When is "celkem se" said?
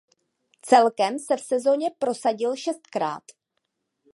0.61-1.37